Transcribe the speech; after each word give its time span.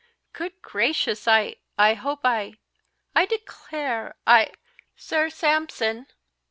"Good 0.33 0.63
gracious 0.63 1.27
I 1.27 1.57
I 1.77 1.93
hope 1.93 2.21
I 2.23 2.55
I 3.15 3.27
declare 3.27 4.15
I 4.25 4.51
Sir 4.95 5.29
Sampson! 5.29 6.07